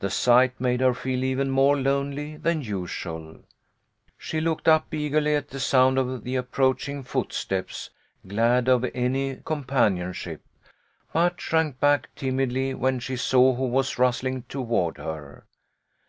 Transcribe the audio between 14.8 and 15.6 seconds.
her.